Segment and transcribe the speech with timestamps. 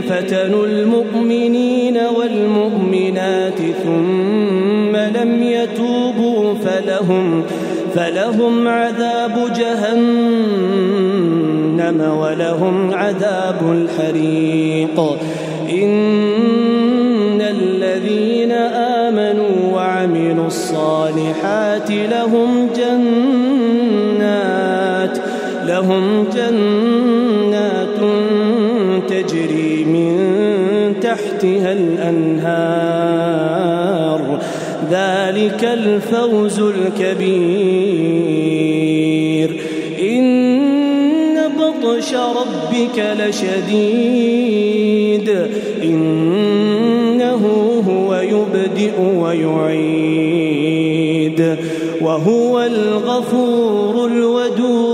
[0.00, 7.42] فتنوا المؤمنين والمؤمنات ثم لم يتوبوا فلهم
[7.94, 9.98] فلهم عذاب جهنم
[12.18, 15.00] ولهم عذاب الحريق.
[15.70, 18.52] إن الذين
[19.02, 24.04] آمنوا وعملوا الصالحات لهم جنات
[25.66, 27.98] لهم جنات
[29.08, 29.63] تجري
[31.14, 32.40] تحتها الأنهار.
[34.90, 37.20] ذلك الفوز الكبير.
[40.00, 45.30] إن بطش ربك لشديد.
[45.82, 47.42] إنه
[47.88, 50.30] هو يبدئ ويعيد.
[52.00, 54.93] وهو الغفور الودود.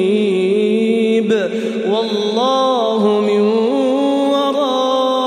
[2.01, 3.41] والله من
[4.33, 5.19] ورائهم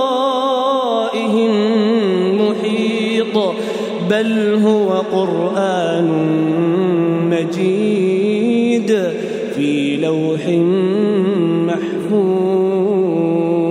[2.41, 3.37] محيط
[4.11, 4.31] بل
[4.65, 6.09] هو قرآن
[7.31, 8.91] مجيد
[9.57, 10.49] في لوح
[11.71, 13.64] محفوظ.